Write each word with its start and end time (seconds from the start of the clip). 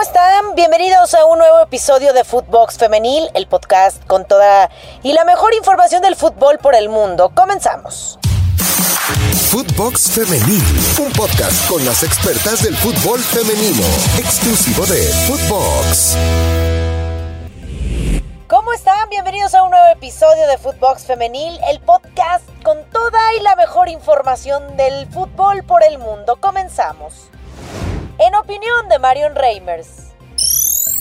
¿cómo 0.00 0.08
están? 0.08 0.54
Bienvenidos 0.54 1.12
a 1.12 1.26
un 1.26 1.38
nuevo 1.38 1.60
episodio 1.60 2.14
de 2.14 2.24
Footbox 2.24 2.78
Femenil, 2.78 3.28
el 3.34 3.46
podcast 3.46 4.02
con 4.06 4.24
toda 4.24 4.70
y 5.02 5.12
la 5.12 5.26
mejor 5.26 5.52
información 5.52 6.00
del 6.00 6.16
fútbol 6.16 6.56
por 6.56 6.74
el 6.74 6.88
mundo. 6.88 7.30
Comenzamos. 7.34 8.18
Footbox 9.50 10.12
Femenil, 10.12 10.64
un 11.04 11.12
podcast 11.12 11.68
con 11.68 11.84
las 11.84 12.02
expertas 12.02 12.62
del 12.62 12.74
fútbol 12.78 13.20
femenino, 13.20 13.82
exclusivo 14.18 14.86
de 14.86 15.02
Footbox. 15.26 16.16
¿Cómo 18.48 18.72
están? 18.72 19.10
Bienvenidos 19.10 19.54
a 19.54 19.64
un 19.64 19.70
nuevo 19.70 19.88
episodio 19.88 20.46
de 20.46 20.56
Footbox 20.56 21.04
Femenil, 21.04 21.58
el 21.68 21.78
podcast 21.80 22.48
con 22.62 22.82
toda 22.90 23.34
y 23.38 23.42
la 23.42 23.54
mejor 23.54 23.90
información 23.90 24.78
del 24.78 25.06
fútbol 25.08 25.62
por 25.62 25.82
el 25.82 25.98
mundo. 25.98 26.36
Comenzamos. 26.40 27.30
En 28.22 28.34
opinión 28.34 28.90
de 28.90 28.98
Marion 28.98 29.34
Reimers. 29.34 30.12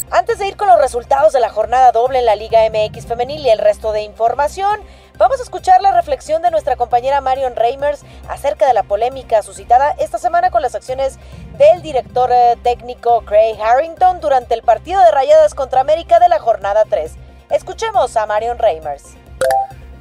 Antes 0.10 0.40
de 0.40 0.48
ir 0.48 0.55
con 0.55 0.70
los 0.70 0.80
resultados 0.80 1.34
de 1.34 1.41
la 1.41 1.50
jornada 1.50 1.91
doble 1.91 2.20
en 2.20 2.26
la 2.26 2.38
Liga 2.38 2.62
MX 2.70 3.08
Femenil 3.08 3.41
y 3.41 3.50
el 3.50 3.60
resto 3.60 3.91
de 3.91 4.04
información, 4.04 4.80
vamos 5.18 5.41
a 5.41 5.44
escuchar 5.44 5.82
la 5.82 5.91
reflexión 5.91 6.41
de 6.41 6.50
nuestra 6.50 6.77
compañera 6.77 7.20
Marion 7.20 7.58
Reimers 7.58 8.05
acerca 8.30 8.68
de 8.68 8.74
la 8.74 8.84
polémica 8.84 9.41
suscitada 9.41 9.94
esta 10.00 10.18
semana 10.18 10.50
con 10.50 10.62
las 10.62 10.76
acciones 10.76 11.20
del 11.58 11.82
director 11.82 12.32
eh, 12.32 12.55
técnico 12.63 13.26
Craig 13.26 13.62
Harrington 13.62 14.22
durante 14.22 14.54
el 14.54 14.63
partido 14.63 15.02
de 15.02 15.12
Rayadas 15.12 15.55
contra 15.55 15.82
América 15.82 16.20
de 16.20 16.30
la 16.30 16.40
jornada 16.40 16.86
3. 16.90 17.16
Escuchemos 17.49 18.16
a 18.16 18.26
Marion 18.27 18.60
Reimers. 18.60 19.18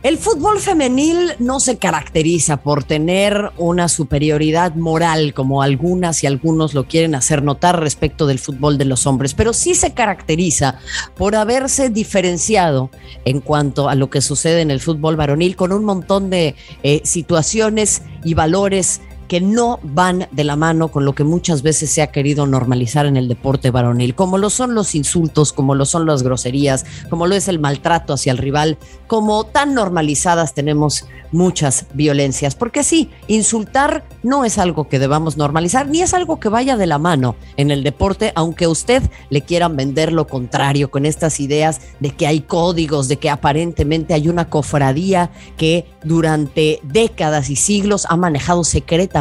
El 0.09 0.17
fútbol 0.17 0.59
femenil 0.59 1.33
no 1.39 1.61
se 1.61 1.77
caracteriza 1.77 2.63
por 2.63 2.83
tener 2.83 3.53
una 3.59 3.91
superioridad 3.91 4.75
moral 4.75 5.35
como 5.35 5.61
algunas 5.61 6.25
y 6.25 6.27
algunos 6.27 6.73
lo 6.73 6.87
quieren 6.87 7.15
hacer 7.15 7.43
notar 7.43 7.79
respecto 7.79 8.27
del 8.27 8.39
fútbol 8.39 8.79
de 8.79 8.87
los 8.87 9.07
hombres, 9.07 9.35
pero 9.35 9.53
sí 9.53 9.75
se 9.75 9.93
caracteriza 9.93 10.79
por 11.15 11.37
haberse 11.37 11.91
diferenciado 11.91 12.91
en 13.27 13.41
cuanto 13.41 13.91
a 13.91 13.95
lo 13.97 14.09
que 14.09 14.23
sucede 14.23 14.63
en 14.63 14.71
el 14.71 14.81
fútbol 14.81 15.17
varonil 15.17 15.57
con 15.57 15.73
un 15.73 15.85
montón 15.85 16.31
de 16.31 16.55
eh, 16.83 17.03
situaciones 17.05 18.01
y 18.25 18.33
valores 18.33 19.03
que 19.29 19.41
no 19.41 19.79
van 19.83 20.27
de 20.33 20.45
la 20.45 20.57
mano 20.57 20.89
con 20.89 21.05
lo 21.05 21.15
que 21.15 21.23
muchas 21.23 21.63
veces 21.63 21.91
se 21.91 22.03
ha 22.03 22.11
querido 22.11 22.47
normalizar 22.47 23.07
en 23.07 23.17
el 23.17 23.29
deporte 23.29 23.71
varonil, 23.71 24.15
como 24.15 24.39
lo 24.39 24.51
son 24.51 24.75
los 24.75 24.95
insultos, 24.95 25.53
como 25.53 25.75
lo 25.75 25.85
son 25.85 26.07
las 26.07 26.23
groserías, 26.23 26.87
como 27.11 27.27
lo 27.27 27.35
es 27.35 27.47
el 27.49 27.59
maltrato 27.59 28.15
hacia 28.15 28.33
el 28.33 28.39
rival, 28.39 28.79
como 29.07 29.45
tan 29.45 29.75
normalizadas 29.75 30.55
tenemos 30.55 31.05
muchas 31.31 31.85
violencias, 31.93 32.55
porque 32.55 32.83
sí, 32.83 33.11
insultar 33.27 34.05
no 34.23 34.47
es 34.47 34.57
algo 34.57 34.89
que 34.89 34.99
debamos 34.99 35.37
normalizar, 35.37 35.87
ni 35.87 36.01
es 36.01 36.15
algo 36.15 36.41
que 36.41 36.49
vaya 36.49 36.79
de 36.79 36.87
la 36.87 36.99
mano 36.99 37.37
en 37.59 37.71
el 37.71 37.85
deporte, 37.85 38.33
aunque 38.35 38.67
usted 38.67 39.03
le 39.29 39.43
quieran 39.43 39.77
vender 39.77 40.11
lo 40.11 40.27
contrario 40.27 40.91
con 40.91 41.05
estas 41.05 41.39
ideas 41.39 41.83
de 42.01 42.13
que 42.13 42.27
hay 42.27 42.41
códigos, 42.41 43.09
de 43.09 43.19
que 43.19 43.29
aparentemente 43.29 44.15
hay 44.15 44.29
una 44.29 44.49
cofradía 44.49 45.31
que 45.59 45.87
durante 46.03 46.81
décadas 46.83 47.51
y 47.51 47.57
siglos 47.57 48.07
ha 48.09 48.17
manejado 48.17 48.65
secretamente 48.65 49.18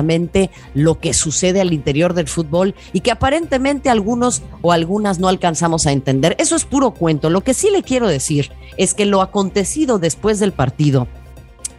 lo 0.73 0.99
que 0.99 1.13
sucede 1.13 1.61
al 1.61 1.73
interior 1.73 2.13
del 2.13 2.27
fútbol 2.27 2.75
y 2.93 3.01
que 3.01 3.11
aparentemente 3.11 3.89
algunos 3.89 4.41
o 4.61 4.71
algunas 4.71 5.19
no 5.19 5.27
alcanzamos 5.27 5.87
a 5.87 5.91
entender. 5.91 6.35
Eso 6.39 6.55
es 6.55 6.65
puro 6.65 6.91
cuento. 6.91 7.29
Lo 7.29 7.41
que 7.41 7.53
sí 7.53 7.69
le 7.71 7.83
quiero 7.83 8.07
decir 8.07 8.51
es 8.77 8.93
que 8.93 9.05
lo 9.05 9.21
acontecido 9.21 9.99
después 9.99 10.39
del 10.39 10.51
partido 10.51 11.07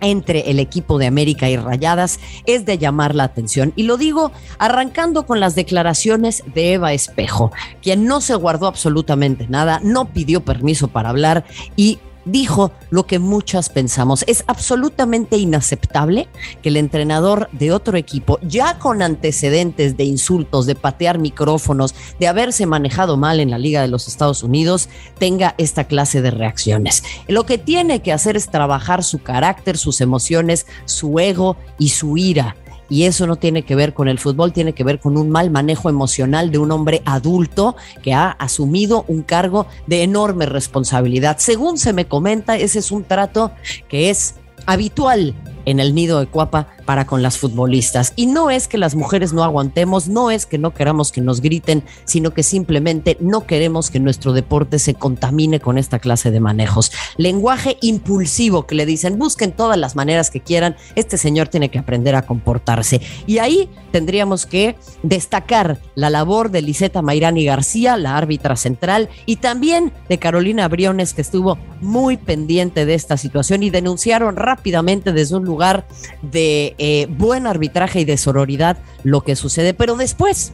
entre 0.01 0.51
el 0.51 0.59
equipo 0.59 0.99
de 0.99 1.07
América 1.07 1.49
y 1.49 1.57
Rayadas 1.57 2.21
es 2.47 2.65
de 2.65 2.79
llamar 2.79 3.15
la 3.15 3.25
atención. 3.25 3.73
Y 3.77 3.85
lo 3.85 3.97
digo 3.97 4.33
arrancando 4.59 5.27
con 5.27 5.41
las 5.41 5.55
declaraciones 5.55 6.43
de 6.55 6.75
Eva 6.75 6.93
Espejo, 6.93 7.53
quien 7.83 8.05
no 8.05 8.21
se 8.21 8.35
guardó 8.35 8.67
absolutamente 8.67 9.47
nada, 9.49 9.81
no 9.83 10.07
pidió 10.13 10.45
permiso 10.45 10.89
para 10.89 11.11
hablar 11.11 11.45
y 11.77 11.99
dijo 12.31 12.73
lo 12.91 13.07
que 13.07 13.19
muchas 13.19 13.69
pensamos. 13.69 14.25
Es 14.27 14.45
absolutamente 14.47 15.37
inaceptable 15.37 16.29
que 16.63 16.69
el 16.69 16.77
entrenador 16.77 17.49
de 17.53 17.73
otro 17.73 17.97
equipo, 17.97 18.39
ya 18.43 18.79
con 18.79 19.03
antecedentes 19.03 19.97
de 19.97 20.05
insultos, 20.05 20.67
de 20.67 20.75
patear 20.75 21.19
micrófonos, 21.19 21.95
de 22.19 22.29
haberse 22.29 22.67
manejado 22.67 23.17
mal 23.17 23.41
en 23.41 23.51
la 23.51 23.59
Liga 23.59 23.83
de 23.83 23.89
los 23.89 24.09
Estados 24.09 24.43
Unidos, 24.43 24.89
tenga 25.19 25.55
esta 25.59 25.85
clase 25.85 26.23
de 26.23 26.31
reacciones. 26.31 27.03
Lo 27.27 27.45
que 27.45 27.59
tiene 27.59 28.03
que 28.03 28.13
hacer 28.13 28.37
es 28.37 28.51
trabajar 28.51 29.03
su 29.03 29.19
carácter, 29.19 29.79
sus 29.79 30.01
emociones, 30.01 30.67
su 30.85 31.19
ego 31.19 31.57
y 31.79 31.91
su 31.91 32.17
ira 32.17 32.57
y 32.89 33.05
eso 33.05 33.27
no 33.27 33.37
tiene 33.37 33.63
que 33.63 33.75
ver 33.75 33.95
con 33.95 34.09
el 34.09 34.19
fútbol, 34.19 34.53
tiene 34.53 34.73
que 34.73 34.85
ver 34.85 35.01
con 35.01 35.17
un 35.17 35.31
mal 35.31 35.51
manejo 35.51 35.89
emocional 35.89 36.51
de 36.51 36.59
un 36.59 36.71
hombre 36.73 37.03
adulto 37.05 37.77
que 38.03 38.15
ha 38.15 38.31
asumido 38.31 39.05
un 39.09 39.23
cargo 39.23 39.67
de 39.87 40.03
enorme 40.03 40.47
responsabilidad. 40.47 41.37
Según 41.39 41.79
se 41.79 41.93
me 41.93 42.07
comenta, 42.07 42.57
ese 42.57 42.79
es 42.79 42.91
un 42.91 43.05
trato 43.05 43.53
que 43.89 44.11
es 44.11 44.37
habitual 44.67 45.35
en 45.65 45.81
el 45.81 45.95
nido 45.95 46.21
de 46.21 46.27
Cuapa 46.27 46.69
para 46.89 47.05
con 47.05 47.23
las 47.23 47.37
futbolistas. 47.37 48.15
Y 48.17 48.25
no 48.25 48.49
es 48.49 48.67
que 48.67 48.79
las 48.79 48.95
mujeres 48.95 49.35
no 49.35 49.45
aguantemos, 49.45 50.09
no 50.09 50.31
es 50.31 50.47
que 50.47 50.57
no 50.57 50.73
queramos 50.73 51.13
que 51.13 51.21
nos 51.21 51.43
griten, 51.43 51.85
sino 52.07 52.33
que 52.33 52.43
simplemente 52.43 53.19
no 53.21 53.47
queremos 53.47 53.91
que 53.91 54.01
nuestro 54.01 54.33
deporte 54.33 54.79
se 54.79 54.95
contamine 54.95 55.61
con 55.61 55.77
esta 55.77 55.99
clase 55.99 56.31
de 56.31 56.41
manejos. 56.41 56.91
Lenguaje 57.19 57.77
impulsivo 57.83 58.67
que 58.67 58.75
le 58.75 58.87
dicen, 58.87 59.19
busquen 59.19 59.53
todas 59.53 59.77
las 59.77 59.97
maneras 59.97 60.31
que 60.31 60.41
quieran, 60.41 60.77
este 60.95 61.19
señor 61.19 61.49
tiene 61.49 61.69
que 61.69 61.79
aprender 61.79 62.15
a 62.15 62.23
comportarse. 62.23 63.03
Y 63.27 63.37
ahí 63.37 63.69
tendríamos 63.91 64.47
que 64.47 64.75
destacar 65.03 65.83
la 65.95 66.09
labor 66.09 66.51
de 66.51 66.63
Liseta 66.63 67.03
Mairani 67.03 67.45
García, 67.45 67.99
la 67.99 68.17
árbitra 68.17 68.57
central, 68.57 69.11
y 69.27 69.37
también 69.37 69.93
de 70.09 70.19
Carolina 70.19 70.67
Briones, 70.69 71.13
que 71.13 71.21
estuvo 71.21 71.59
muy 71.83 72.17
pendiente 72.17 72.87
de 72.87 72.95
esta 72.95 73.19
situación 73.19 73.63
y 73.63 73.69
denunciaron 73.69 74.37
rápidamente 74.37 75.13
desde 75.13 75.37
un 75.37 75.45
lugar 75.45 75.87
de 76.23 76.75
eh, 76.79 77.07
buen 77.11 77.47
arbitraje 77.47 78.01
y 78.01 78.05
de 78.05 78.17
sororidad 78.17 78.79
lo 79.03 79.23
que 79.23 79.37
sucede. 79.37 79.75
Pero 79.75 79.97
después 79.97 80.53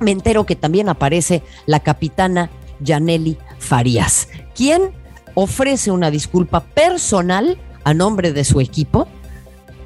me 0.00 0.10
entero 0.10 0.46
que 0.46 0.56
también 0.56 0.88
aparece 0.88 1.42
la 1.66 1.80
capitana 1.80 2.50
Yaneli 2.80 3.38
Farías, 3.58 4.28
quien 4.54 4.92
ofrece 5.34 5.90
una 5.90 6.10
disculpa 6.10 6.60
personal 6.60 7.58
a 7.84 7.94
nombre 7.94 8.32
de 8.32 8.44
su 8.44 8.60
equipo 8.60 9.08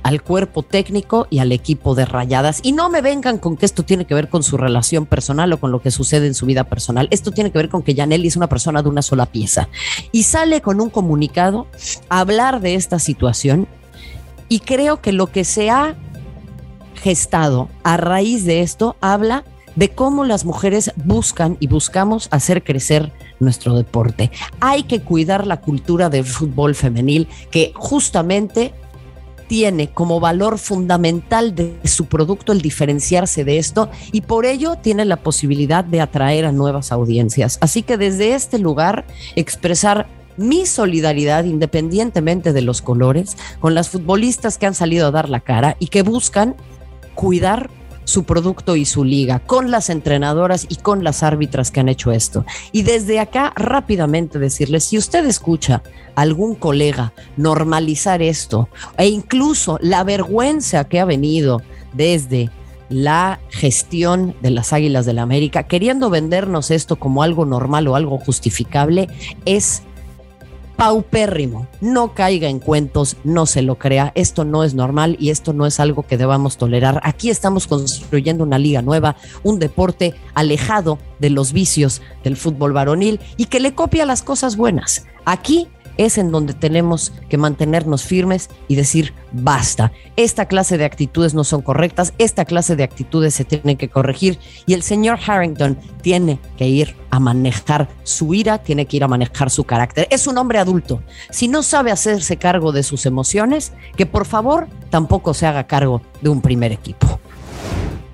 al 0.03 0.23
cuerpo 0.23 0.63
técnico 0.63 1.27
y 1.31 1.39
al 1.39 1.53
equipo 1.53 1.95
de 1.95 2.05
rayadas. 2.05 2.61
Y 2.63 2.73
no 2.73 2.89
me 2.89 3.03
vengan 3.03 3.39
con 3.39 3.57
que 3.57 3.67
esto 3.67 3.85
tiene 3.85 4.07
que 4.07 4.15
ver 4.15 4.29
con 4.29 4.43
su 4.43 4.57
relación 4.57 5.07
personal 5.07 5.53
o 5.53 5.61
con 5.61 5.73
lo 5.73 5.81
que 5.81 5.91
sucede 5.91 6.27
en 6.27 6.35
su 6.35 6.47
vida 6.47 6.65
personal. 6.65 7.09
Esto 7.11 7.31
tiene 7.31 7.51
que 7.51 7.59
ver 7.59 7.69
con 7.69 7.83
que 7.83 7.95
Yaneli 7.95 8.29
es 8.29 8.37
una 8.37 8.49
persona 8.49 8.83
de 8.83 8.89
una 8.89 9.03
sola 9.03 9.27
pieza. 9.27 9.69
Y 10.13 10.25
sale 10.25 10.61
con 10.61 10.81
un 10.81 10.91
comunicado 10.91 11.67
a 12.09 12.21
hablar 12.21 12.61
de 12.61 12.75
esta 12.75 12.99
situación 12.99 13.69
y 14.51 14.61
creo 14.61 15.01
que 15.01 15.13
lo 15.13 15.29
que 15.29 15.45
se 15.45 15.71
ha 15.71 15.95
gestado 16.97 17.71
a 17.85 17.97
raíz 17.97 18.45
de 18.45 18.61
esto 18.61 18.97
habla 19.01 19.45
de 19.77 19.91
cómo 19.91 20.25
las 20.25 20.45
mujeres 20.45 20.93
buscan 20.97 21.57
y 21.61 21.69
buscamos 21.69 22.29
hacer 22.33 22.65
crecer 22.65 23.13
nuestro 23.39 23.77
deporte. 23.77 24.31
Hay 24.59 24.83
que 24.83 25.01
cuidar 25.01 25.47
la 25.47 25.61
cultura 25.61 26.11
del 26.11 26.25
fútbol 26.25 26.75
femenil 26.75 27.29
que 27.51 27.73
justamente 27.77 28.75
tiene 29.47 29.91
como 29.91 30.21
valor 30.21 30.59
fundamental 30.59 31.55
de 31.55 31.81
su 31.85 32.07
producto 32.07 32.53
el 32.53 32.61
diferenciarse 32.61 33.45
de 33.45 33.59
esto 33.59 33.89
y 34.13 34.21
por 34.23 34.47
ello 34.47 34.77
tiene 34.77 35.05
la 35.05 35.17
posibilidad 35.17 35.85
de 35.85 36.01
atraer 36.01 36.45
a 36.45 36.53
nuevas 36.53 36.93
audiencias. 36.93 37.59
Así 37.61 37.83
que 37.83 37.97
desde 37.97 38.35
este 38.35 38.59
lugar 38.59 39.07
expresar 39.37 40.09
mi 40.41 40.65
solidaridad, 40.65 41.45
independientemente 41.45 42.55
de 42.55 42.63
los 42.63 42.81
colores, 42.81 43.37
con 43.61 43.75
las 43.75 43.91
futbolistas 43.91 44.57
que 44.57 44.67
han 44.67 44.75
salido 44.75 45.07
a 45.07 45.11
dar 45.11 45.29
la 45.29 45.41
cara 45.41 45.77
y 45.79 45.89
que 45.89 46.03
buscan 46.03 46.57
cuidar 47.15 47.69
su 48.05 48.25
producto 48.25 48.75
y 48.75 48.87
su 48.87 49.05
liga, 49.05 49.41
con 49.41 49.71
las 49.71 49.91
entrenadoras 49.91 50.67
y 50.69 50.77
con 50.77 51.05
las 51.05 51.23
árbitras 51.23 51.71
que 51.71 51.81
han 51.81 51.91
hecho 51.91 52.11
esto. 52.11 52.47
Y 52.73 52.83
desde 52.83 53.21
acá 53.21 53.53
rápidamente 53.55 54.39
decirles, 54.39 54.85
si 54.85 54.97
usted 54.97 55.27
escucha 55.27 55.83
a 56.15 56.23
algún 56.23 56.55
colega 56.55 57.13
normalizar 57.37 58.23
esto 58.23 58.69
e 58.97 59.09
incluso 59.09 59.79
la 59.83 60.03
vergüenza 60.05 60.85
que 60.85 61.01
ha 61.01 61.05
venido 61.05 61.61
desde 61.93 62.51
la 62.89 63.39
gestión 63.51 64.35
de 64.43 64.51
las 64.51 64.73
Águilas 64.73 65.07
del 65.07 65.17
la 65.17 65.23
América, 65.23 65.65
queriendo 65.65 66.11
vendernos 66.11 66.71
esto 66.71 66.97
como 66.97 67.23
algo 67.23 67.45
normal 67.45 67.87
o 67.87 67.95
algo 67.95 68.19
justificable, 68.19 69.09
es 69.45 69.83
paupérrimo. 70.81 71.67
No 71.83 72.15
caiga 72.15 72.49
en 72.49 72.59
cuentos, 72.59 73.19
no 73.23 73.45
se 73.45 73.61
lo 73.61 73.75
crea. 73.75 74.13
Esto 74.15 74.47
no 74.47 74.65
es 74.65 74.73
normal 74.73 75.19
y 75.21 75.29
esto 75.29 75.53
no 75.53 75.67
es 75.67 75.79
algo 75.79 76.05
que 76.05 76.17
debamos 76.17 76.57
tolerar. 76.57 77.03
Aquí 77.05 77.29
estamos 77.29 77.67
construyendo 77.67 78.45
una 78.45 78.59
liga 78.59 78.81
nueva, 78.81 79.17
un 79.43 79.59
deporte 79.59 80.15
alejado 80.33 80.99
de 81.19 81.29
los 81.29 81.53
vicios 81.53 82.01
del 82.25 82.39
fútbol 82.39 82.73
varonil 82.73 83.21
y 83.37 83.45
que 83.45 83.61
le 83.61 83.75
copia 83.75 84.07
las 84.07 84.23
cosas 84.23 84.57
buenas. 84.57 85.05
Aquí 85.27 85.69
es 86.01 86.17
en 86.17 86.33
donde 86.33 86.55
tenemos 86.55 87.13
que 87.29 87.37
mantenernos 87.37 88.05
firmes 88.05 88.49
y 88.69 88.75
decir 88.75 89.13
basta. 89.33 89.93
Esta 90.17 90.47
clase 90.47 90.79
de 90.79 90.87
actitudes 90.87 91.35
no 91.35 91.45
son 91.45 91.61
correctas, 91.61 92.15
esta 92.17 92.47
clase 92.47 92.75
de 92.75 92.85
actitudes 92.85 93.35
se 93.35 93.45
tienen 93.45 93.77
que 93.77 93.91
corregir 93.91 94.39
y 94.65 94.73
el 94.73 94.83
señor 94.83 95.19
Harrington 95.25 95.79
tiene 96.01 96.39
que 96.57 96.67
ir 96.67 96.97
a 97.11 97.21
manejar 97.21 97.89
su 98.03 98.33
ira, 98.33 98.59
tiene 98.59 98.87
que 98.87 98.97
ir 98.97 99.05
a 99.05 99.09
manejar 99.09 99.51
su 99.51 99.65
carácter. 99.65 100.09
Es 100.11 100.27
un 100.27 100.39
hombre 100.39 100.59
adulto. 100.59 101.03
Si 101.29 101.49
no 101.49 101.63
sabe 101.63 101.93
hacerse 101.93 102.39
cargo 102.39 102.73
de 102.73 102.83
sus 102.83 103.05
emociones, 103.05 103.75
que 103.95 104.07
por 104.07 104.25
favor 104.25 104.69
tampoco 104.89 105.35
se 105.35 105.47
haga 105.47 105.67
cargo 105.67 106.01
de 106.23 106.31
un 106.31 106.41
primer 106.41 106.73
equipo. 106.73 107.21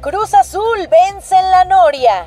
Cruz 0.01 0.35
Azul 0.35 0.89
vence 0.91 1.37
en 1.37 1.51
la 1.53 1.65
Noria. 1.65 2.27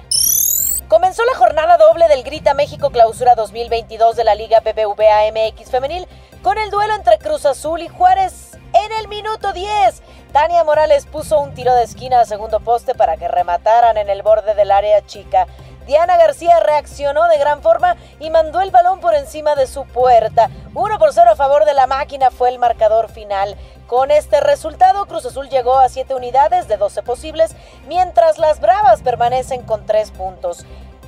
Comenzó 0.90 1.24
la 1.24 1.36
jornada 1.36 1.78
doble 1.78 2.08
del 2.08 2.24
Grita 2.24 2.56
México 2.56 2.90
Clausura 2.90 3.36
2022 3.36 4.16
de 4.16 4.24
la 4.24 4.34
Liga 4.34 4.62
BBVA 4.62 5.32
MX 5.32 5.70
Femenil 5.70 6.08
con 6.42 6.58
el 6.58 6.72
duelo 6.72 6.96
entre 6.96 7.20
Cruz 7.20 7.46
Azul 7.46 7.84
y 7.84 7.88
Juárez 7.88 8.58
en 8.74 8.92
el 9.00 9.08
minuto 9.08 9.54
10. 9.54 10.02
Tania 10.34 10.64
Morales 10.64 11.06
puso 11.06 11.40
un 11.42 11.54
tiro 11.54 11.76
de 11.76 11.84
esquina 11.84 12.20
a 12.20 12.26
segundo 12.26 12.60
poste 12.60 12.96
para 12.96 13.18
que 13.18 13.28
remataran 13.28 13.98
en 13.98 14.10
el 14.10 14.24
borde 14.24 14.56
del 14.56 14.72
área 14.72 15.06
chica. 15.06 15.46
Diana 15.86 16.18
García 16.18 16.60
reaccionó 16.60 17.28
de 17.28 17.38
gran 17.38 17.62
forma 17.62 17.96
y 18.20 18.32
mandó 18.32 18.62
el 18.62 18.72
balón 18.72 19.00
por 19.00 19.14
encima 19.14 19.54
de 19.54 19.68
su 19.68 19.86
puerta. 19.86 20.50
1 20.74 20.98
por 20.98 21.14
0 21.14 21.32
a 21.32 21.36
favor 21.36 21.66
de 21.66 21.76
la 21.76 21.86
máquina 21.86 22.32
fue 22.32 22.50
el 22.50 22.58
marcador 22.58 23.10
final. 23.10 23.56
Con 23.90 24.12
este 24.12 24.40
resultado, 24.40 25.08
Cruz 25.08 25.26
Azul 25.26 25.50
llegó 25.50 25.80
a 25.80 25.90
7 25.90 26.14
unidades 26.14 26.68
de 26.68 26.78
12 26.78 27.02
posibles, 27.02 27.56
mientras 27.88 28.38
las 28.38 28.60
Bravas 28.60 29.02
permanecen 29.02 29.64
con 29.64 29.88
3 29.88 30.12
puntos. 30.12 30.64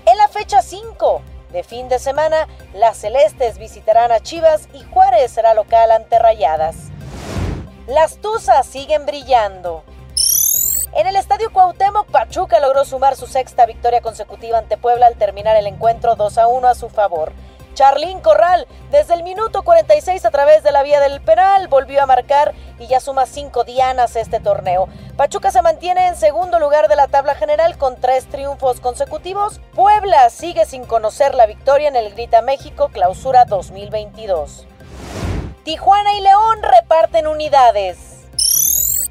En 0.07 0.17
la 0.17 0.27
fecha 0.27 0.63
5 0.63 1.21
de 1.51 1.61
fin 1.61 1.89
de 1.89 1.99
semana, 1.99 2.47
las 2.73 2.97
Celestes 2.97 3.59
visitarán 3.59 4.11
a 4.11 4.19
Chivas 4.19 4.67
y 4.73 4.83
Juárez 4.83 5.29
será 5.29 5.53
local 5.53 5.91
ante 5.91 6.17
Rayadas. 6.17 6.75
Las 7.85 8.17
Tuzas 8.17 8.65
siguen 8.65 9.05
brillando. 9.05 9.83
En 10.93 11.05
el 11.05 11.15
Estadio 11.17 11.53
Cuauhtémoc, 11.53 12.07
Pachuca 12.07 12.59
logró 12.59 12.83
sumar 12.83 13.15
su 13.15 13.27
sexta 13.27 13.67
victoria 13.67 14.01
consecutiva 14.01 14.57
ante 14.57 14.77
Puebla 14.77 15.05
al 15.05 15.17
terminar 15.17 15.55
el 15.55 15.67
encuentro 15.67 16.15
2 16.15 16.37
a 16.39 16.47
1 16.47 16.67
a 16.67 16.73
su 16.73 16.89
favor. 16.89 17.31
Charlín 17.73 18.19
Corral, 18.19 18.67
desde 18.91 19.13
el 19.13 19.23
minuto 19.23 19.63
46 19.63 20.25
a 20.25 20.31
través 20.31 20.63
de 20.63 20.71
la 20.71 20.83
vía 20.83 20.99
del 20.99 21.21
penal, 21.21 21.67
volvió 21.67 22.03
a 22.03 22.05
marcar 22.05 22.53
y 22.79 22.87
ya 22.87 22.99
suma 22.99 23.25
cinco 23.25 23.63
dianas 23.63 24.15
este 24.15 24.39
torneo. 24.39 24.87
Pachuca 25.15 25.51
se 25.51 25.61
mantiene 25.61 26.07
en 26.07 26.15
segundo 26.15 26.59
lugar 26.59 26.87
de 26.87 26.95
la 26.95 27.07
tabla 27.07 27.35
general 27.35 27.77
con 27.77 27.95
tres 27.95 28.27
triunfos 28.27 28.81
consecutivos. 28.81 29.61
Puebla 29.73 30.29
sigue 30.29 30.65
sin 30.65 30.85
conocer 30.85 31.35
la 31.35 31.45
victoria 31.45 31.87
en 31.87 31.95
el 31.95 32.13
Grita 32.13 32.41
México 32.41 32.89
Clausura 32.89 33.45
2022. 33.45 34.67
Tijuana 35.63 36.13
y 36.17 36.21
León 36.21 36.63
reparten 36.63 37.27
unidades. 37.27 38.27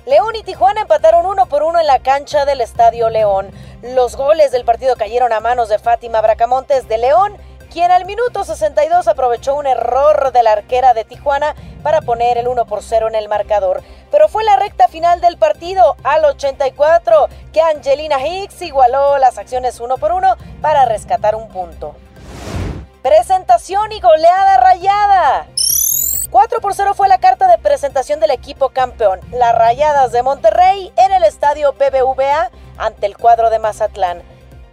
León 0.06 0.34
y 0.34 0.42
Tijuana 0.42 0.80
empataron 0.82 1.26
uno 1.26 1.46
por 1.46 1.62
uno 1.62 1.78
en 1.78 1.86
la 1.86 2.00
cancha 2.00 2.44
del 2.44 2.60
Estadio 2.60 3.08
León. 3.08 3.50
Los 3.82 4.16
goles 4.16 4.50
del 4.50 4.64
partido 4.64 4.96
cayeron 4.96 5.32
a 5.32 5.40
manos 5.40 5.68
de 5.68 5.78
Fátima 5.78 6.20
Bracamontes 6.20 6.88
de 6.88 6.98
León 6.98 7.36
quien 7.70 7.90
al 7.90 8.04
minuto 8.04 8.44
62 8.44 9.08
aprovechó 9.08 9.54
un 9.54 9.66
error 9.66 10.32
de 10.32 10.42
la 10.42 10.52
arquera 10.52 10.92
de 10.92 11.04
Tijuana 11.04 11.54
para 11.82 12.02
poner 12.02 12.36
el 12.36 12.48
1 12.48 12.66
por 12.66 12.82
0 12.82 13.08
en 13.08 13.14
el 13.14 13.28
marcador. 13.28 13.82
Pero 14.10 14.28
fue 14.28 14.44
la 14.44 14.56
recta 14.56 14.88
final 14.88 15.20
del 15.20 15.38
partido, 15.38 15.96
al 16.02 16.24
84, 16.24 17.28
que 17.52 17.62
Angelina 17.62 18.20
Hicks 18.20 18.60
igualó 18.62 19.18
las 19.18 19.38
acciones 19.38 19.80
1 19.80 19.96
por 19.98 20.12
1 20.12 20.36
para 20.60 20.84
rescatar 20.84 21.34
un 21.34 21.48
punto. 21.48 21.94
Presentación 23.02 23.92
y 23.92 24.00
goleada 24.00 24.58
rayada. 24.58 25.46
4 26.30 26.60
por 26.60 26.74
0 26.74 26.94
fue 26.94 27.08
la 27.08 27.18
carta 27.18 27.48
de 27.48 27.58
presentación 27.58 28.20
del 28.20 28.30
equipo 28.30 28.68
campeón, 28.68 29.20
las 29.32 29.54
Rayadas 29.54 30.12
de 30.12 30.22
Monterrey, 30.22 30.92
en 30.96 31.12
el 31.12 31.24
estadio 31.24 31.72
BBVA 31.72 32.50
ante 32.78 33.06
el 33.06 33.16
cuadro 33.16 33.50
de 33.50 33.58
Mazatlán. 33.58 34.22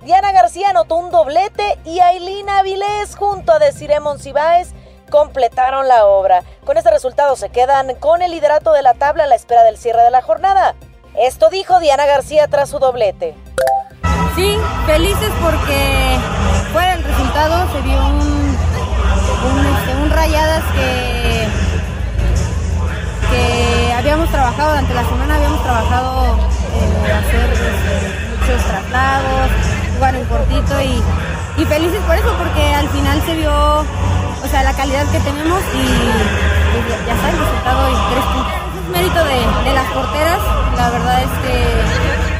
Diana 0.01 0.31
García 0.31 0.69
anotó 0.69 0.95
un 0.95 1.11
doblete 1.11 1.79
y 1.83 1.99
Ailina 1.99 2.59
Avilés 2.59 3.15
junto 3.15 3.51
a 3.51 3.59
Desiree 3.59 3.99
Monsiváis 3.99 4.73
completaron 5.09 5.87
la 5.87 6.05
obra. 6.05 6.43
Con 6.65 6.77
este 6.77 6.91
resultado 6.91 7.35
se 7.35 7.49
quedan 7.49 7.95
con 7.95 8.21
el 8.21 8.31
liderato 8.31 8.73
de 8.73 8.81
la 8.81 8.93
tabla 8.93 9.23
a 9.23 9.27
la 9.27 9.35
espera 9.35 9.63
del 9.63 9.77
cierre 9.77 10.03
de 10.03 10.11
la 10.11 10.21
jornada. 10.21 10.75
Esto 11.17 11.49
dijo 11.49 11.79
Diana 11.79 12.05
García 12.05 12.47
tras 12.47 12.69
su 12.69 12.79
doblete. 12.79 13.35
Sí, 14.35 14.55
felices 14.85 15.31
porque 15.41 16.17
fuera 16.71 16.93
el 16.93 17.03
resultado 17.03 17.71
se 17.73 17.81
vio 17.81 17.97
un, 17.97 18.19
un, 18.19 19.65
este, 19.65 20.15
rayadas 20.15 20.63
que, 20.75 21.47
que 23.31 23.93
habíamos 23.93 24.29
trabajado 24.29 24.69
durante 24.69 24.93
la 24.93 25.03
semana, 25.05 25.35
habíamos 25.37 25.63
trabajado 25.63 26.37
en 26.75 27.11
hacer 27.11 27.51
este, 27.51 28.37
muchos 28.39 28.63
traslados, 28.67 29.49
jugar 29.97 30.15
en 30.15 30.25
cortito 30.25 30.75
y, 30.81 31.65
felices 31.65 31.99
por 32.05 32.15
eso, 32.15 32.31
porque 32.37 32.63
al 32.73 32.87
final 32.89 33.21
se 33.25 33.33
vio, 33.35 33.51
o 33.51 34.47
sea, 34.49 34.63
la 34.63 34.73
calidad 34.73 35.05
que 35.11 35.19
tenemos 35.19 35.61
y 35.73 35.85
ya, 36.87 37.13
está 37.13 37.29
el 37.33 37.37
resultado 37.37 37.81
y 37.89 37.95
tres 38.13 38.25
puntos. 38.29 38.53
Es 38.77 38.87
mérito 38.93 39.19
de, 39.25 39.73
las 39.73 39.87
porteras, 39.91 40.39
la 40.77 40.89
verdad 40.91 41.17
es 41.25 41.33
que 41.43 41.55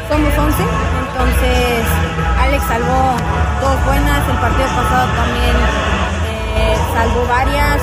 somos 0.07 0.31
11, 0.37 0.63
entonces 0.63 1.81
Alex 2.39 2.63
salvó 2.63 3.17
dos 3.59 3.77
buenas, 3.85 4.21
el 4.29 4.37
partido 4.37 4.69
pasado 4.77 5.05
también 5.17 5.55
eh, 6.61 6.77
salvó 6.93 7.25
varias, 7.27 7.81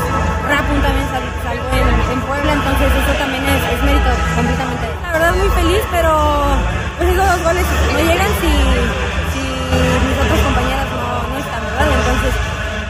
Rapun 0.49 0.81
también 0.81 1.07
salvó 1.11 1.35
en, 1.75 2.21
Puebla, 2.25 2.53
entonces 2.53 2.89
eso 2.95 3.13
también 3.19 3.43
es, 3.45 3.61
es 3.75 3.83
mérito 3.83 4.11
completamente. 4.37 4.87
La 5.03 5.13
verdad 5.13 5.35
muy 5.35 5.49
feliz, 5.51 5.83
pero 5.91 6.15
pues 6.97 7.09
esos 7.11 7.27
dos 7.27 7.43
goles 7.43 7.67
no 7.93 7.99
llegan 7.99 8.33
si 8.41 9.04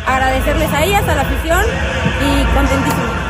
Agradecerles 0.07 0.73
a 0.73 0.85
ellas, 0.85 1.09
a 1.09 1.15
la 1.15 1.23
afición 1.23 1.65
y 2.21 2.45
contentísimo. 2.55 3.25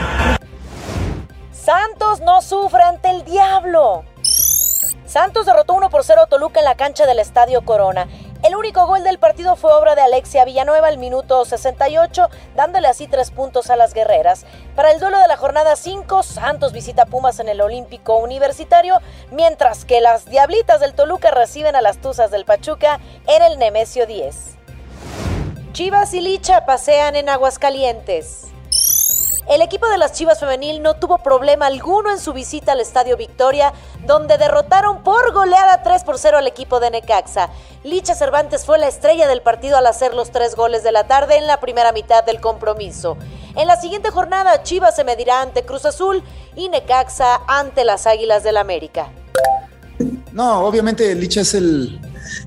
Santos 1.53 2.21
no 2.21 2.43
sufre 2.43 2.83
ante 2.83 3.11
el 3.11 3.25
diablo. 3.25 4.05
Santos 5.07 5.47
derrotó 5.47 5.75
1 5.75 5.91
por 5.91 6.03
0 6.03 6.23
a 6.23 6.27
Toluca 6.27 6.59
en 6.59 6.65
la 6.65 6.75
cancha 6.75 7.07
del 7.07 7.21
Estadio 7.21 7.65
Corona. 7.65 8.09
El 8.43 8.57
único 8.57 8.87
gol 8.87 9.05
del 9.05 9.19
partido 9.19 9.57
fue 9.57 9.73
obra 9.73 9.95
de 9.95 10.03
Alexia 10.03 10.45
Villanueva 10.45 10.89
al 10.89 10.99
minuto 10.99 11.47
68, 11.47 12.29
dándole 12.55 12.89
así 12.89 13.07
tres 13.07 13.31
puntos 13.31 13.71
a 13.71 13.77
las 13.77 13.95
guerreras. 13.95 14.45
Para 14.77 14.91
el 14.91 15.01
duelo 15.01 15.19
de 15.19 15.29
la 15.29 15.39
jornada 15.39 15.77
5, 15.77 16.23
Santos 16.23 16.73
visita 16.73 17.07
Pumas 17.07 17.41
en 17.41 17.49
el 17.49 17.63
Olímpico 17.63 18.17
Universitario, 18.17 18.99
mientras 19.31 19.87
que 19.87 20.03
las 20.03 20.27
Diablitas 20.27 20.81
del 20.81 20.93
Toluca 20.93 21.31
reciben 21.31 21.75
a 21.77 21.81
las 21.81 21.99
Tuzas 21.99 22.31
del 22.31 22.45
Pachuca 22.45 23.01
en 23.27 23.43
el 23.43 23.59
Nemesio 23.59 24.07
10. 24.07 24.54
Chivas 25.75 26.15
y 26.15 26.21
Licha 26.21 26.67
pasean 26.67 27.17
en 27.17 27.29
Aguascalientes. 27.29 28.43
El 29.49 29.61
equipo 29.61 29.89
de 29.89 29.99
las 29.99 30.13
Chivas 30.13 30.39
Femenil 30.39 30.81
no 30.81 30.95
tuvo 30.95 31.19
problema 31.19 31.67
alguno 31.67 32.13
en 32.13 32.21
su 32.21 32.33
visita 32.33 32.71
al 32.71 32.81
Estadio 32.81 33.17
Victoria, 33.17 33.73
donde 34.07 34.39
derrotaron 34.39 35.03
por 35.03 35.33
goleada 35.33 35.83
3 35.83 36.05
por 36.05 36.17
0 36.21 36.39
al 36.39 36.47
equipo 36.47 36.79
de 36.79 36.93
Necaxa. 36.93 37.51
Licha 37.83 38.15
Cervantes 38.15 38.65
fue 38.65 38.79
la 38.79 38.87
estrella 38.87 39.27
del 39.27 39.43
partido 39.43 39.77
al 39.77 39.89
hacer 39.89 40.15
los 40.15 40.31
tres 40.31 40.55
goles 40.55 40.85
de 40.85 40.93
la 40.93 41.09
tarde 41.09 41.39
en 41.39 41.49
la 41.49 41.59
primera 41.59 41.91
mitad 41.91 42.23
del 42.23 42.41
compromiso. 42.41 43.17
En 43.57 43.67
la 43.67 43.77
siguiente 43.77 44.13
jornada, 44.13 44.63
Chivas 44.63 44.95
se 44.95 45.03
medirá 45.03 45.43
ante 45.43 45.65
Cruz 45.65 45.87
Azul 45.87 46.23
y 46.55 46.69
Necaxa 46.69 47.41
ante 47.49 47.83
las 47.83 48.07
Águilas 48.07 48.45
del 48.45 48.59
América. 48.59 49.09
No, 50.31 50.67
obviamente 50.67 51.13
Licha 51.17 51.41
es 51.41 51.55
el, 51.55 51.99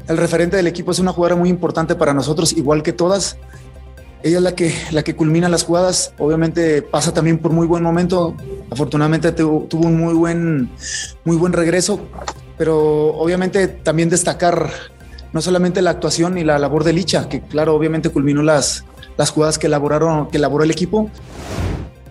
el 0.07 0.17
referente 0.17 0.57
del 0.57 0.67
equipo, 0.67 0.91
es 0.91 0.99
una 0.99 1.13
jugadora 1.13 1.35
muy 1.35 1.49
importante 1.49 1.95
para 1.95 2.13
nosotros, 2.13 2.53
igual 2.53 2.83
que 2.83 2.93
todas. 2.93 3.37
Ella 4.23 4.37
es 4.37 4.43
la 4.43 4.55
que, 4.55 4.73
la 4.91 5.03
que 5.03 5.15
culmina 5.15 5.47
las 5.47 5.63
jugadas. 5.63 6.13
Obviamente 6.17 6.81
pasa 6.81 7.13
también 7.13 7.37
por 7.37 7.51
muy 7.51 7.67
buen 7.67 7.83
momento. 7.83 8.35
Afortunadamente 8.71 9.31
tuvo, 9.31 9.67
un 9.71 9.97
muy 9.97 10.13
buen, 10.13 10.71
muy 11.23 11.37
buen 11.37 11.53
regreso. 11.53 11.99
Pero 12.57 13.15
obviamente 13.15 13.67
también 13.67 14.09
destacar 14.09 14.69
no 15.31 15.41
solamente 15.41 15.81
la 15.81 15.91
actuación 15.91 16.37
y 16.37 16.43
la 16.43 16.57
labor 16.57 16.83
de 16.83 16.93
Licha, 16.93 17.29
que 17.29 17.41
claro, 17.41 17.75
obviamente 17.75 18.09
culminó 18.09 18.41
las, 18.41 18.85
las 19.17 19.29
jugadas 19.29 19.59
que 19.59 19.67
elaboraron, 19.67 20.29
que 20.29 20.37
elaboró 20.37 20.63
el 20.63 20.71
equipo. 20.71 21.11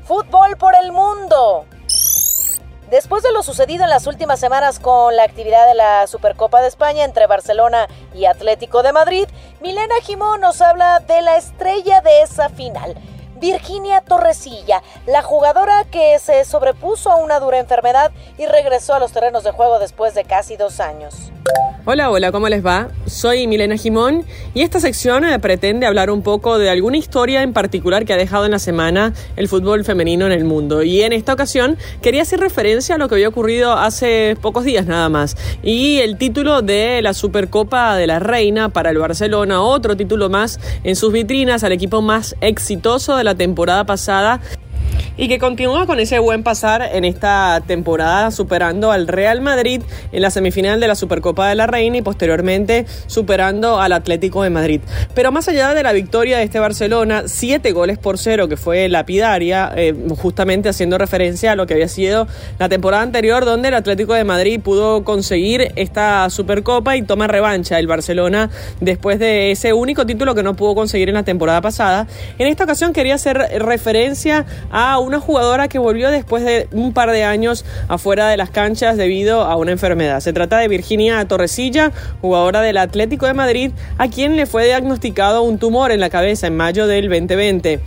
Fútbol 0.04 0.56
por 0.58 0.74
el 0.80 0.92
mundo. 0.92 1.66
Después 2.90 3.24
de 3.24 3.32
lo 3.32 3.42
sucedido 3.42 3.82
en 3.82 3.90
las 3.90 4.06
últimas 4.06 4.38
semanas 4.38 4.78
con 4.78 5.16
la 5.16 5.24
actividad 5.24 5.66
de 5.66 5.74
la 5.74 6.06
Supercopa 6.06 6.60
de 6.60 6.68
España 6.68 7.04
entre 7.04 7.26
Barcelona 7.26 7.88
y 8.14 8.26
Atlético 8.26 8.84
de 8.84 8.92
Madrid, 8.92 9.26
Milena 9.60 9.96
Jimón 10.04 10.40
nos 10.40 10.60
habla 10.60 11.00
de 11.00 11.20
la 11.20 11.36
estrella 11.36 12.00
de 12.00 12.22
esa 12.22 12.48
final. 12.48 12.94
Virginia 13.38 14.00
Torresilla, 14.00 14.82
la 15.06 15.22
jugadora 15.22 15.84
que 15.90 16.18
se 16.18 16.44
sobrepuso 16.44 17.10
a 17.10 17.16
una 17.16 17.38
dura 17.38 17.58
enfermedad 17.58 18.10
y 18.38 18.46
regresó 18.46 18.94
a 18.94 18.98
los 18.98 19.12
terrenos 19.12 19.44
de 19.44 19.52
juego 19.52 19.78
después 19.78 20.14
de 20.14 20.24
casi 20.24 20.56
dos 20.56 20.80
años. 20.80 21.30
Hola, 21.88 22.10
hola, 22.10 22.32
¿cómo 22.32 22.48
les 22.48 22.66
va? 22.66 22.88
Soy 23.06 23.46
Milena 23.46 23.76
Jimón 23.76 24.24
y 24.54 24.62
esta 24.62 24.80
sección 24.80 25.24
eh, 25.24 25.38
pretende 25.38 25.86
hablar 25.86 26.10
un 26.10 26.22
poco 26.22 26.58
de 26.58 26.68
alguna 26.68 26.96
historia 26.96 27.42
en 27.42 27.52
particular 27.52 28.04
que 28.04 28.12
ha 28.12 28.16
dejado 28.16 28.44
en 28.44 28.50
la 28.50 28.58
semana 28.58 29.12
el 29.36 29.46
fútbol 29.46 29.84
femenino 29.84 30.26
en 30.26 30.32
el 30.32 30.44
mundo. 30.44 30.82
Y 30.82 31.02
en 31.02 31.12
esta 31.12 31.32
ocasión 31.32 31.78
quería 32.02 32.22
hacer 32.22 32.40
referencia 32.40 32.96
a 32.96 32.98
lo 32.98 33.08
que 33.08 33.14
había 33.14 33.28
ocurrido 33.28 33.72
hace 33.72 34.36
pocos 34.42 34.64
días 34.64 34.86
nada 34.86 35.08
más. 35.08 35.36
Y 35.62 35.98
el 35.98 36.18
título 36.18 36.60
de 36.60 37.02
la 37.02 37.14
Supercopa 37.14 37.94
de 37.94 38.08
la 38.08 38.18
Reina 38.18 38.70
para 38.70 38.90
el 38.90 38.98
Barcelona, 38.98 39.62
otro 39.62 39.96
título 39.96 40.28
más 40.28 40.58
en 40.82 40.96
sus 40.96 41.12
vitrinas 41.12 41.62
al 41.62 41.70
equipo 41.70 42.02
más 42.02 42.34
exitoso 42.40 43.16
de 43.16 43.22
la 43.26 43.34
temporada 43.34 43.84
pasada 43.84 44.40
y 45.16 45.28
que 45.28 45.38
continúa 45.38 45.86
con 45.86 46.00
ese 46.00 46.18
buen 46.18 46.42
pasar 46.42 46.82
en 46.92 47.04
esta 47.04 47.62
temporada 47.66 48.30
superando 48.30 48.92
al 48.92 49.08
Real 49.08 49.40
Madrid 49.40 49.82
en 50.12 50.22
la 50.22 50.30
semifinal 50.30 50.80
de 50.80 50.88
la 50.88 50.94
Supercopa 50.94 51.48
de 51.48 51.54
la 51.54 51.66
Reina 51.66 51.96
y 51.98 52.02
posteriormente 52.02 52.86
superando 53.06 53.80
al 53.80 53.92
Atlético 53.92 54.42
de 54.42 54.50
Madrid. 54.50 54.80
Pero 55.14 55.32
más 55.32 55.48
allá 55.48 55.74
de 55.74 55.82
la 55.82 55.92
victoria 55.92 56.38
de 56.38 56.44
este 56.44 56.58
Barcelona, 56.58 57.24
siete 57.26 57.72
goles 57.72 57.98
por 57.98 58.18
cero 58.18 58.48
que 58.48 58.56
fue 58.56 58.88
lapidaria, 58.88 59.72
eh, 59.76 59.94
justamente 60.18 60.68
haciendo 60.68 60.98
referencia 60.98 61.52
a 61.52 61.56
lo 61.56 61.66
que 61.66 61.74
había 61.74 61.88
sido 61.88 62.26
la 62.58 62.68
temporada 62.68 63.02
anterior 63.02 63.44
donde 63.44 63.68
el 63.68 63.74
Atlético 63.74 64.14
de 64.14 64.24
Madrid 64.24 64.60
pudo 64.60 65.04
conseguir 65.04 65.72
esta 65.76 66.28
Supercopa 66.30 66.96
y 66.96 67.02
toma 67.02 67.26
revancha 67.26 67.78
el 67.78 67.86
Barcelona 67.86 68.50
después 68.80 69.18
de 69.18 69.50
ese 69.50 69.72
único 69.72 70.06
título 70.06 70.34
que 70.34 70.42
no 70.42 70.54
pudo 70.54 70.74
conseguir 70.74 71.08
en 71.08 71.14
la 71.14 71.22
temporada 71.22 71.60
pasada. 71.60 72.06
En 72.38 72.46
esta 72.46 72.64
ocasión 72.64 72.92
quería 72.92 73.14
hacer 73.14 73.38
referencia 73.58 74.46
a 74.70 74.85
una 74.98 75.20
jugadora 75.20 75.68
que 75.68 75.78
volvió 75.78 76.10
después 76.10 76.44
de 76.44 76.68
un 76.72 76.92
par 76.92 77.10
de 77.10 77.24
años 77.24 77.64
afuera 77.88 78.28
de 78.28 78.36
las 78.36 78.50
canchas 78.50 78.96
debido 78.96 79.42
a 79.42 79.56
una 79.56 79.72
enfermedad. 79.72 80.20
Se 80.20 80.32
trata 80.32 80.58
de 80.58 80.68
Virginia 80.68 81.26
Torresilla, 81.26 81.92
jugadora 82.20 82.60
del 82.60 82.76
Atlético 82.76 83.26
de 83.26 83.34
Madrid, 83.34 83.72
a 83.98 84.08
quien 84.08 84.36
le 84.36 84.46
fue 84.46 84.64
diagnosticado 84.66 85.42
un 85.42 85.58
tumor 85.58 85.90
en 85.90 86.00
la 86.00 86.10
cabeza 86.10 86.46
en 86.46 86.56
mayo 86.56 86.86
del 86.86 87.08
2020. 87.08 87.80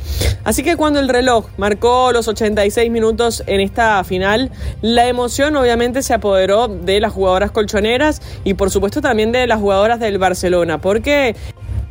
Así 0.44 0.64
que 0.64 0.76
cuando 0.76 1.00
el 1.00 1.10
reloj 1.10 1.48
marcó 1.58 2.12
los 2.12 2.28
86 2.28 2.92
minutos 2.92 3.44
en 3.48 3.62
esta 3.62 4.04
final, 4.04 4.52
la 4.82 5.08
emoción 5.08 5.56
obviamente 5.56 6.02
se 6.02 6.14
apoderó 6.14 6.68
de 6.68 7.00
las 7.00 7.14
jugadoras 7.14 7.52
colchoneras 7.52 8.22
y 8.44 8.54
por 8.54 8.72
supuesto 8.72 9.02
también 9.02 9.32
de 9.32 9.48
las 9.48 9.60
jugadoras 9.60 10.00
del 10.00 10.18
Barcelona, 10.18 10.80
porque 10.80 11.36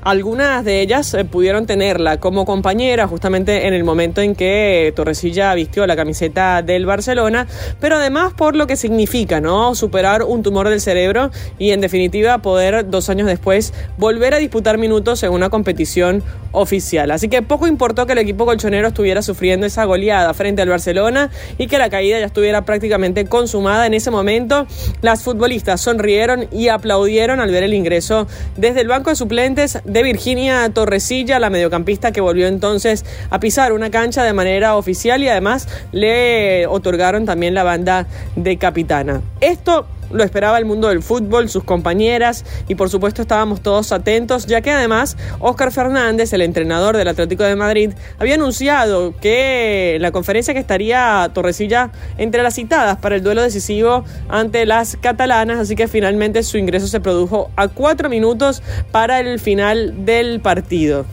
algunas 0.02 0.64
de 0.64 0.81
ellas 0.81 1.12
eh, 1.14 1.25
pudieron 1.25 1.67
tenerla 1.67 2.19
como 2.19 2.45
compañera 2.45 3.07
justamente 3.09 3.67
en 3.67 3.75
el 3.75 3.85
momento 3.85 4.21
en 4.21 4.35
que 4.35 4.93
Torresilla 4.95 5.52
vistió 5.55 5.87
la 5.87 5.97
camiseta 5.97 6.62
del 6.62 6.87
Barcelona, 6.87 7.47
pero 7.81 7.97
además 7.97 8.33
por 8.33 8.55
lo 8.55 8.67
que 8.67 8.76
significa, 8.76 9.40
¿no? 9.40 9.75
Superar 9.75 10.23
un 10.23 10.43
tumor 10.43 10.69
del 10.69 10.81
cerebro 10.81 11.31
y 11.59 11.73
en 11.73 11.81
definitiva 11.81 12.38
poder 12.38 12.88
dos 12.88 13.09
años 13.09 13.26
después 13.26 13.75
volver 13.97 14.35
a 14.35 14.38
disputar 14.38 14.78
minutos 14.78 15.23
en 15.23 15.33
una 15.33 15.50
competición 15.50 16.23
oficial. 16.52 17.11
Así 17.11 17.28
que 17.28 17.43
poco 17.43 17.67
importó 17.67 18.07
que 18.07 18.12
el 18.12 18.19
equipo 18.19 18.47
colchonero 18.47 18.88
estuviera 18.88 19.23
sufriendo 19.23 19.67
esa 19.67 19.85
goleada 19.85 20.33
frente 20.35 20.62
al 20.62 20.69
Barcelona 20.69 21.31
y 21.59 21.67
que 21.67 21.78
la 21.78 21.90
caída 21.90 22.19
ya 22.19 22.26
estuviera 22.26 22.64
prácticamente 22.64 23.26
consumada 23.26 23.87
en 23.87 23.95
ese 23.95 24.11
momento. 24.11 24.67
Las 25.02 25.23
futbolistas 25.23 25.81
sonrieron 25.81 26.49
y 26.52 26.69
aplaudieron 26.69 27.40
al 27.40 27.50
ver 27.50 27.64
el 27.64 27.75
ingreso 27.75 28.26
desde 28.57 28.81
el 28.81 28.88
banco 28.88 29.11
de 29.11 29.17
suplentes 29.17 29.78
de 29.88 30.02
Virginia 30.02 30.68
Torresilla, 30.71 31.38
la 31.38 31.50
mediocampista 31.50 32.12
que 32.12 32.21
volvió 32.21 32.47
entonces 32.47 33.04
a 33.30 33.40
pisar 33.40 33.73
una 33.73 33.90
cancha 33.90 34.23
de 34.23 34.33
manera 34.33 34.76
oficial 34.76 35.23
y 35.23 35.28
además 35.28 35.68
le 35.92 36.66
otorgaron 36.66 37.25
también 37.25 37.54
la 37.54 37.64
banda 37.64 38.07
de 38.37 38.57
capitana. 38.57 39.23
Esto 39.40 39.87
lo 40.11 40.25
esperaba 40.25 40.59
el 40.59 40.65
mundo 40.65 40.88
del 40.88 41.03
fútbol, 41.03 41.49
sus 41.49 41.65
compañeras 41.65 42.45
y 42.69 42.75
por 42.75 42.91
supuesto 42.91 43.23
estábamos 43.23 43.61
todos 43.61 43.93
atentos, 43.93 44.47
ya 44.47 44.61
que 44.61 44.71
además 44.71 45.17
Óscar 45.41 45.73
Fernández, 45.73 46.33
el 46.33 46.43
entrenador 46.43 46.97
del 46.97 47.09
Atlético 47.09 47.45
de 47.45 47.57
Madrid, 47.57 47.93
había 48.19 48.35
anunciado 48.35 49.15
que 49.21 49.99
la 50.00 50.11
conferencia 50.11 50.55
que 50.55 50.61
estaría 50.61 51.31
Torresilla 51.33 51.91
entre 52.17 52.43
las 52.43 52.55
citadas 52.55 52.99
para 52.99 53.17
el 53.17 53.23
duelo 53.23 53.43
decisivo 53.43 54.05
ante 54.29 54.67
las 54.67 54.97
catalanas, 54.97 55.59
así 55.59 55.77
que 55.77 55.88
finalmente 55.88 56.43
su 56.43 56.59
ingreso 56.59 56.87
se 56.87 57.00
produjo 57.00 57.50
a 57.57 57.69
cuatro 57.69 58.09
minutos 58.09 58.62
para 58.91 59.21
el 59.21 59.38
final 59.38 60.05
del 60.05 60.41
partido. 60.41 61.05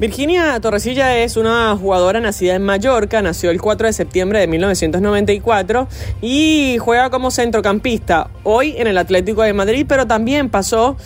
Virginia 0.00 0.60
Torresilla 0.60 1.18
es 1.18 1.36
una 1.36 1.76
jugadora 1.76 2.20
nacida 2.20 2.54
en 2.54 2.62
Mallorca, 2.62 3.20
nació 3.20 3.50
el 3.50 3.60
4 3.60 3.88
de 3.88 3.92
septiembre 3.92 4.38
de 4.38 4.46
1994 4.46 5.88
y 6.22 6.76
juega 6.78 7.10
como 7.10 7.32
centrocampista 7.32 8.30
hoy 8.44 8.76
en 8.76 8.86
el 8.86 8.96
Atlético 8.96 9.42
de 9.42 9.52
Madrid, 9.54 9.86
pero 9.88 10.06
también 10.06 10.50
pasó 10.50 10.96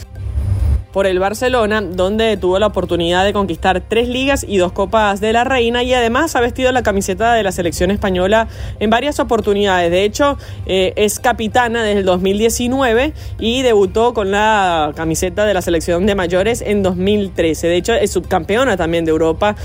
por 0.92 1.06
el 1.06 1.18
Barcelona, 1.18 1.80
donde 1.80 2.36
tuvo 2.36 2.58
la 2.58 2.66
oportunidad 2.66 3.24
de 3.24 3.32
conquistar 3.32 3.82
tres 3.86 4.08
ligas 4.08 4.44
y 4.46 4.58
dos 4.58 4.72
copas 4.72 5.20
de 5.20 5.32
la 5.32 5.44
Reina 5.44 5.82
y 5.82 5.94
además 5.94 6.36
ha 6.36 6.40
vestido 6.40 6.70
la 6.72 6.82
camiseta 6.82 7.32
de 7.34 7.42
la 7.42 7.52
selección 7.52 7.90
española 7.90 8.48
en 8.78 8.90
varias 8.90 9.18
oportunidades. 9.20 9.90
De 9.90 10.04
hecho, 10.04 10.38
eh, 10.66 10.92
es 10.96 11.18
capitana 11.18 11.82
desde 11.82 12.00
el 12.00 12.06
2019 12.06 13.12
y 13.38 13.62
debutó 13.62 14.14
con 14.14 14.30
la 14.30 14.92
camiseta 14.94 15.44
de 15.44 15.54
la 15.54 15.62
selección 15.62 16.06
de 16.06 16.14
mayores 16.14 16.62
en 16.62 16.82
2013. 16.82 17.68
De 17.68 17.76
hecho, 17.76 17.94
es 17.94 18.10
subcampeona 18.10 18.76
también 18.76 19.04
de 19.04 19.10
Europa 19.10 19.56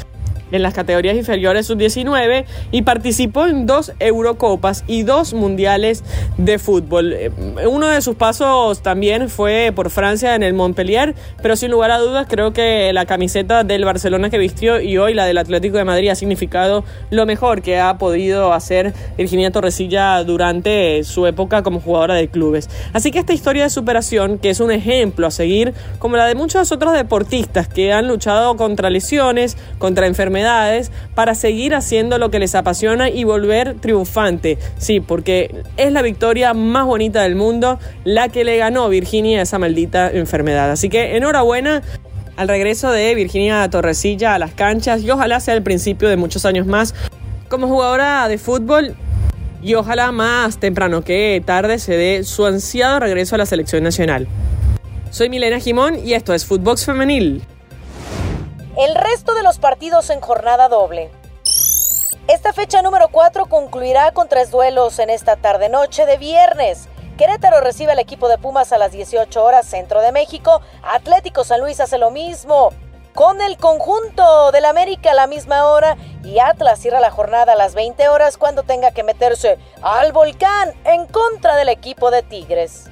en 0.52 0.62
las 0.62 0.74
categorías 0.74 1.16
inferiores 1.16 1.68
sub-19 1.68 2.46
y 2.72 2.82
participó 2.84 3.46
en 3.48 3.66
dos 3.66 3.94
Eurocopas 4.00 4.84
y 4.88 5.04
dos 5.04 5.34
Mundiales 5.34 6.04
de 6.38 6.60
fútbol. 6.60 7.14
Eh, 7.14 7.32
uno 7.68 7.88
de 7.88 8.02
sus 8.02 8.16
pasos 8.16 8.82
también 8.82 9.30
fue 9.30 9.72
por 9.76 9.90
Francia 9.90 10.36
en 10.36 10.44
el 10.44 10.54
Montpellier, 10.54 11.16
pero 11.42 11.56
sin 11.56 11.72
lugar 11.72 11.92
a 11.92 12.00
dudas 12.00 12.28
creo 12.30 12.54
que 12.54 12.92
la 12.94 13.06
camiseta 13.06 13.64
del 13.64 13.86
Barcelona 13.86 14.30
que 14.30 14.38
vistió 14.38 14.80
y 14.80 14.98
hoy 14.98 15.14
la 15.14 15.26
del 15.26 15.38
Atlético 15.38 15.78
de 15.78 15.84
Madrid 15.84 16.10
ha 16.10 16.16
significado 16.16 16.84
lo 17.10 17.26
mejor 17.26 17.62
que 17.62 17.80
ha 17.80 17.98
podido 17.98 18.54
hacer 18.54 18.94
Virginia 19.18 19.52
Torresilla 19.52 20.24
durante 20.24 21.04
su 21.04 21.28
época 21.28 21.64
como 21.64 21.80
jugadora 21.80 22.16
de 22.16 22.28
clubes. 22.28 22.70
Así 22.94 23.12
que 23.12 23.20
esta 23.20 23.34
historia 23.34 23.64
de 23.64 23.70
superación, 23.70 24.38
que 24.38 24.50
es 24.50 24.60
un 24.60 24.72
ejemplo 24.72 25.28
a 25.28 25.32
seguir, 25.32 25.74
como 26.00 26.18
la 26.18 26.26
de 26.26 26.36
muchos 26.36 26.72
otros 26.72 26.94
deportistas 26.94 27.68
que 27.68 27.94
han 27.94 28.08
luchado 28.08 28.56
contra 28.58 28.90
lesiones, 28.90 29.58
contra 29.78 30.08
enfermedades, 30.08 30.37
para 31.16 31.36
seguir 31.36 31.76
haciendo 31.76 32.18
lo 32.18 32.32
que 32.32 32.40
les 32.40 32.56
apasiona 32.56 33.10
y 33.10 33.24
volver 33.24 33.76
triunfante. 33.76 34.58
Sí, 34.78 35.00
porque 35.00 35.64
es 35.78 35.92
la 35.92 36.02
victoria 36.02 36.54
más 36.54 36.86
bonita 36.86 37.24
del 37.24 37.36
mundo, 37.36 37.80
la 38.04 38.30
que 38.30 38.44
le 38.44 38.58
ganó 38.58 38.90
Virginia 38.90 39.40
a 39.40 39.44
esa 39.44 39.60
maldita 39.60 40.10
enfermedad. 40.12 40.72
Así 40.72 40.90
que 40.90 41.18
enhorabuena 41.18 41.82
al 42.36 42.48
regreso 42.48 42.92
de 42.92 43.16
Virginia 43.16 43.68
Torresilla 43.70 44.36
a 44.36 44.40
las 44.40 44.54
canchas 44.54 45.02
y 45.02 45.10
ojalá 45.10 45.40
sea 45.40 45.56
el 45.56 45.64
principio 45.64 46.08
de 46.08 46.18
muchos 46.18 46.46
años 46.46 46.68
más 46.68 46.94
como 47.50 47.68
jugadora 47.68 48.28
de 48.28 48.38
fútbol 48.38 48.96
y 49.62 49.74
ojalá 49.74 50.12
más 50.12 50.60
temprano 50.60 51.02
que 51.02 51.42
tarde 51.46 51.80
se 51.80 51.98
dé 51.98 52.24
su 52.24 52.46
ansiado 52.46 53.00
regreso 53.00 53.36
a 53.36 53.38
la 53.40 53.46
selección 53.46 53.84
nacional. 53.84 54.28
Soy 55.10 55.30
Milena 55.30 55.60
Jimón 55.60 55.96
y 56.06 56.14
esto 56.14 56.34
es 56.34 56.46
Footbox 56.46 56.86
Femenil 56.86 57.42
el 58.78 58.94
resto 58.94 59.34
de 59.34 59.42
los 59.42 59.58
partidos 59.58 60.12
en 60.12 60.22
jornada 60.22 60.70
doble. 60.70 61.10
Esta 62.28 62.54
fecha 62.54 62.84
número 62.84 63.08
4 63.10 63.48
concluirá 63.48 64.12
con 64.12 64.30
tres 64.30 64.52
duelos 64.52 65.00
en 65.00 65.10
esta 65.10 65.36
tarde-noche 65.36 66.06
de 66.06 66.18
viernes. 66.18 66.88
Querétaro 67.18 67.60
recibe 67.60 67.94
al 67.94 68.00
equipo 68.00 68.30
de 68.30 68.38
Pumas 68.38 68.72
a 68.72 68.78
las 68.78 68.92
18 68.92 69.44
horas 69.44 69.66
centro 69.66 70.02
de 70.02 70.12
México. 70.12 70.62
Atlético 70.84 71.44
San 71.44 71.62
Luis 71.62 71.80
hace 71.80 71.98
lo 71.98 72.12
mismo. 72.12 72.70
Con 73.16 73.42
el 73.42 73.58
conjunto 73.58 74.52
del 74.52 74.66
América 74.66 75.10
a 75.10 75.16
la 75.16 75.26
misma 75.26 75.66
hora 75.66 75.98
y 76.24 76.38
Atlas 76.38 76.78
cierra 76.78 77.00
la 77.00 77.10
jornada 77.10 77.54
a 77.54 77.56
las 77.56 77.74
20 77.74 78.10
horas 78.10 78.38
cuando 78.38 78.62
tenga 78.62 78.92
que 78.92 79.02
meterse 79.02 79.58
al 79.82 80.12
volcán 80.12 80.76
en 80.86 81.08
contra 81.08 81.56
del 81.56 81.70
equipo 81.70 82.12
de 82.12 82.22
Tigres. 82.22 82.92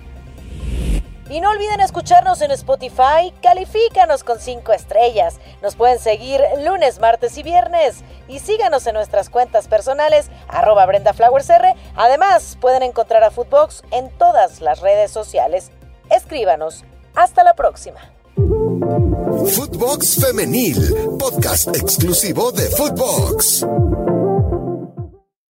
Y 1.29 1.41
no 1.41 1.49
olviden 1.49 1.81
escucarnos 1.81 2.41
en 2.41 2.51
Spotify, 2.51 3.33
califícanos 3.41 4.23
con 4.23 4.39
5 4.39 4.73
estrellas. 4.73 5.39
Nos 5.61 5.75
pueden 5.75 5.99
seguir 5.99 6.41
lunes, 6.63 6.99
martes 6.99 7.37
y 7.37 7.43
viernes. 7.43 8.03
Y 8.27 8.39
síganos 8.39 8.85
en 8.85 8.93
nuestras 8.93 9.29
cuentas 9.29 9.67
personales, 9.67 10.29
arroba 10.47 10.85
BrendaFlowersR. 10.85 11.73
Además, 11.95 12.57
pueden 12.61 12.83
encontrar 12.83 13.23
a 13.23 13.31
Footbox 13.31 13.83
en 13.91 14.09
todas 14.17 14.61
las 14.61 14.81
redes 14.81 15.11
sociales. 15.11 15.71
Escríbanos. 16.11 16.83
Hasta 17.15 17.43
la 17.43 17.55
próxima. 17.55 17.99
Footbox 18.35 20.25
Femenil, 20.25 21.17
podcast 21.17 21.75
exclusivo 21.75 22.51
de 22.51 22.63
Footbox. 22.69 23.65